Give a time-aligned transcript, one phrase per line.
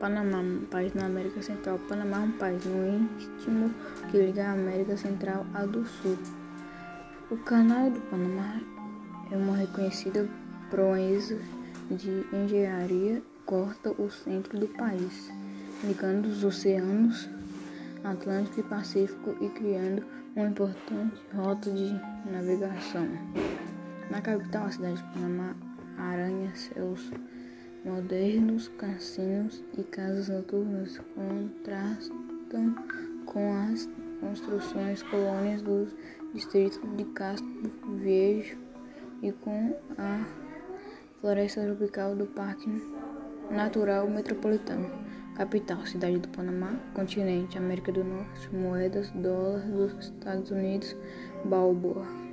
[0.00, 1.78] Panamá, um país na América Central.
[1.86, 3.70] Panamá é um país no istmo
[4.10, 6.16] que liga a América Central à do Sul.
[7.30, 8.62] O Canal do Panamá
[9.30, 10.26] é uma reconhecida
[10.70, 11.38] proeza
[11.90, 15.30] de engenharia corta o centro do país,
[15.84, 17.28] ligando os oceanos
[18.02, 20.02] Atlântico e Pacífico e criando
[20.34, 21.92] uma importante rota de
[22.24, 23.06] navegação.
[24.10, 25.54] Na capital, a cidade de Panamá,
[25.98, 27.10] aranha-céus
[27.84, 32.74] modernos, cassinos e casas noturnas contrastam
[33.24, 33.88] com as
[34.20, 35.94] construções colônias dos
[36.34, 37.48] distritos de Castro
[37.96, 38.58] Viejo
[39.22, 40.26] e com a
[41.20, 42.68] floresta tropical do Parque
[43.50, 44.90] Natural Metropolitano.
[45.34, 50.94] Capital, cidade do Panamá, continente, América do Norte, moedas, dólar dos Estados Unidos,
[51.44, 52.29] Balboa.